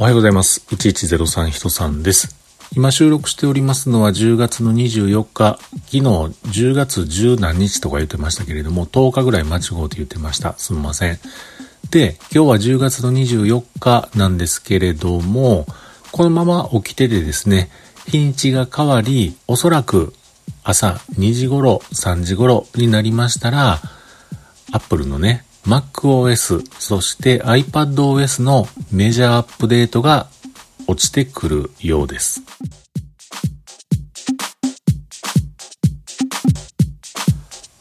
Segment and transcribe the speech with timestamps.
[0.00, 0.64] おはようございます。
[0.70, 2.34] 1103人さんです。
[2.74, 10.54] 今収録しておりますのは10月の24日、昨日10月10何日とか言ってましたけれども、10日ぐらい間違うて言ってました。
[10.56, 11.18] すみません。
[11.90, 15.66] で、今日は10月の24日なんですけれども、
[16.12, 17.70] このまま起きててですね、
[18.08, 20.14] 日にちが変わり、おそらく
[20.64, 23.82] 朝2時頃、3時頃になりましたら、
[24.72, 30.28] アップルのね、MacOS、そして iPadOS のメジャーアップデートが
[30.86, 32.42] 落ちてくるようです。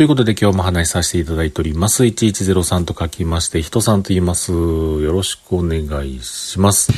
[0.00, 2.04] ということで今日も話しさせていただいております。
[2.04, 4.50] 1103と書きまして、人さんと言います。
[4.50, 6.90] よろしくお願いします。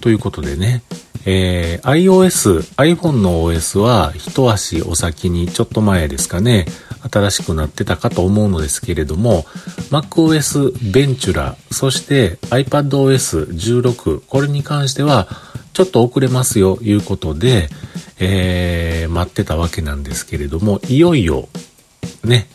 [0.00, 0.82] ということでね、
[1.26, 6.66] えー、iOS、iPhone の OS は一足お先にちょっと前ですかね、
[7.10, 9.44] 新しくなってたかと思うのですけれども、
[9.90, 15.28] MacOS Ventura、そして iPadOS 16、これに関しては
[15.72, 17.68] ちょっと遅れますよ、いうことで、
[18.18, 21.48] えー、待ってたわけなんですけれども、いよいよ、
[22.24, 22.48] ね、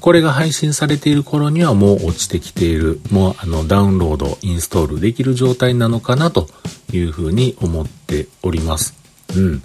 [0.00, 6.48] これが配信されている頃にはもう落ちてきている、もうあのダウンロード、インストールできる状態なのかなと
[6.96, 8.94] いうふうに思っております。
[9.36, 9.62] うん。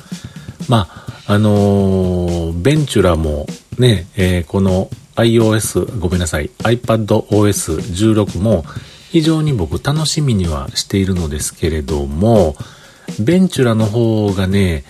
[0.68, 0.88] ま
[1.28, 8.66] あ、あのー、ベンチュラもね、えー、この iOS、ごめんなさい、iPadOS16 も
[9.12, 12.56] 非常に僕楽しみにはしているのですけれども、
[13.20, 14.84] ベンチュラの方がね、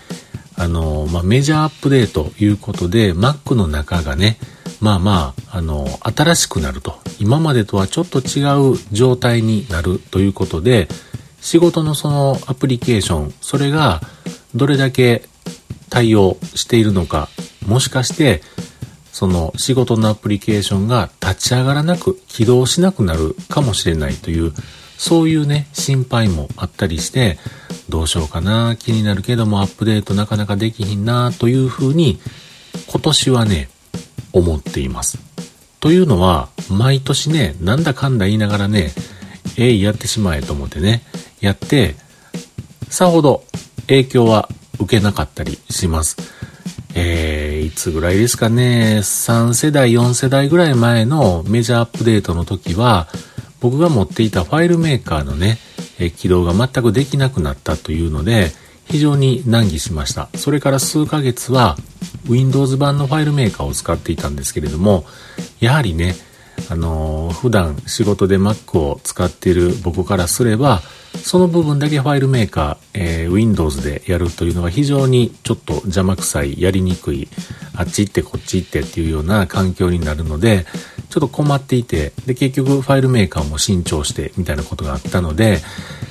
[0.56, 4.38] あのー、まあ、メジャーアップデートということで、Mac の中がね、
[4.82, 7.00] まあまあ、あの、新しくなると。
[7.20, 10.88] 今までとはちょっと違う状態になるということで、
[11.42, 14.02] 仕事のそのアプリケーション、それが
[14.56, 15.24] どれだけ
[15.90, 17.30] 対応しているのか、
[17.66, 18.42] もしかして、
[19.12, 24.54] その仕事のアプリケーションが立ち上がらなく起動しなくなるかもしれないという、
[24.98, 27.38] そういうね、心配もあったりして、
[27.90, 32.20] どうしようかな、気になるけどもアップデートなかなかできひんな、というふうに、
[32.88, 33.70] 今年はね、
[34.32, 35.18] 思っています。
[35.80, 38.94] というのは、毎年ね、なんだかんだ言いながらね、
[39.58, 41.04] えい、やってしまえと思ってね、
[41.42, 41.96] やって、
[42.90, 43.44] さほど
[43.88, 46.18] 影響は受けなかったりします。
[46.96, 53.08] えー、いつぐらいですかね、3世代、4世代ぐらい前のメジャーアップデートの時は、
[53.60, 55.58] 僕が持っていたファイルメーカーのね、
[56.00, 58.52] え起動が全くできなくなったというので、
[58.86, 60.30] 非常に難儀しました。
[60.36, 61.78] それから数ヶ月は、
[62.28, 65.06] Windows 版のファイルメーカーを使っていたんですけれども、
[65.60, 66.16] やはりね、
[66.70, 70.82] あのー、普段仕事で Mac を使っている僕からすれば、
[71.24, 77.28] その部分だけファイルメーカー、えー、Windows でやるというのが非常にちょっと邪魔くさい、やりにくい、
[77.76, 80.66] あっち行ってこっち行ってっていうような環境になるので、
[81.10, 85.60] ちょっと困っていて、で、結局ファイルメーカーも新調してみたいなことがあったので、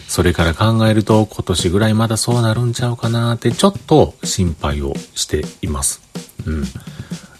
[0.08, 6.00] それから考えると今年ぐらいまだそうなるんちゃうかなってちょっと心配をしています。
[6.46, 6.64] うん。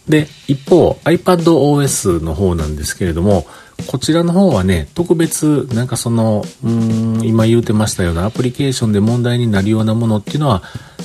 [0.08, 3.46] で、一方 iPadOS の方なんですけれども、
[3.86, 10.62] こちらの方はね、特別なんかその、うん、今言うてましたようなアプリケーションで問題になるようなものっていうのは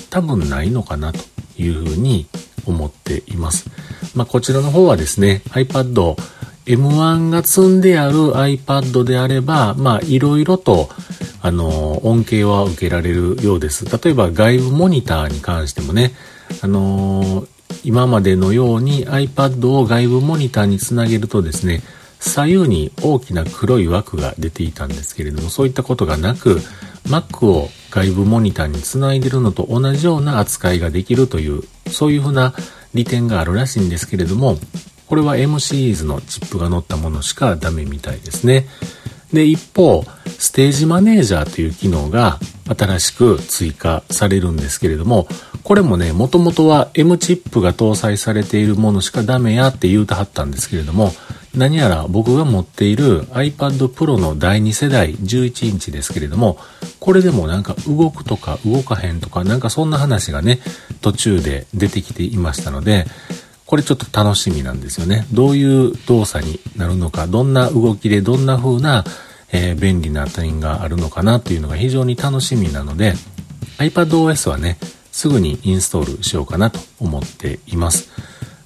[0.10, 1.20] 多分ないのかなと
[1.58, 2.26] いうふうに
[2.66, 3.70] 思っています。
[4.16, 6.16] まあ、こちらの方はですね、iPad
[6.66, 10.90] M1 が積んである iPad であれば、まあ、いろいろと
[11.46, 13.86] あの、恩恵は受けられるようです。
[13.86, 16.14] 例えば外部モニターに関してもね、
[16.62, 17.46] あの
[17.84, 21.84] 今までのように iPad を外部モニターにつなげるとですね、
[22.20, 26.62] 左右に大きな黒い枠が出ていたんですけれども、そういったことがなく、
[27.08, 32.54] Mac を外部モニターにつないでるのと同じような扱いができるという、そういうふうな
[32.94, 34.58] 利点があるらしいんですけれども、
[35.08, 38.68] これは M シリーズのチップが載ったものしかダメみたいですね。
[39.34, 40.06] で、一方、
[40.40, 45.28] ステージマネージャーという機能が新しく追加されるんですけれども、
[45.64, 51.14] これもね、もともとは M チップが搭載されているものしかダメやって言うてはったんですけれども、
[51.56, 56.58] 何やら僕が持っている iPad Pro の第2世代11インチですけれども、
[57.00, 60.60] これでもなんか動くとか動かへんとかなんかそんな話がね、
[61.02, 63.06] 途中で出てきていましたので、
[63.66, 65.26] これちょっと楽しみなんですよね。
[65.32, 69.06] どういう動作になるのか、どんな動きでどんな風な、
[69.54, 73.14] えー、便利な点があるのかなというのが非常に楽しみなので、
[73.78, 74.78] iPadOS はね、
[75.14, 78.10] すぐにインストールしようかなと思っています。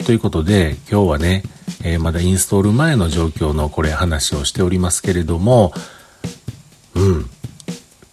[0.05, 1.43] ということで、今日はね、
[1.83, 5.73] えー、まだインストール前の状況のこれ話をしておりますけれども、
[6.95, 7.29] うん、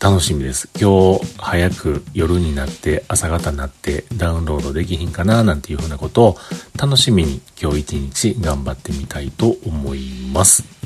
[0.01, 0.69] 楽しみです。
[0.79, 6.37] 今日早く夜になって朝方になってダウンロードできひんかななんていうふうなことを
[6.77, 10.84] 楽しみに今日一日頑張ってみたいと思います。